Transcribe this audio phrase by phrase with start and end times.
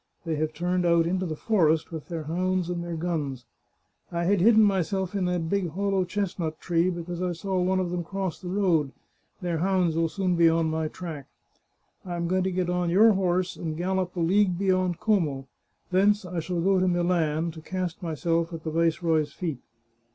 [0.25, 3.45] They have turned out into the forest, with their hounds and their guns.
[4.11, 7.79] I had hidden myself in that big hollow chest nut tree because I saw one
[7.79, 8.93] of them cross the road;
[9.43, 11.27] their hounds will soon be on my track.
[12.03, 15.45] I am going to get on your horse and gallop a league beyond Como;
[15.91, 19.59] thence I shall go to Milan, to cast myself at the viceroy's feet.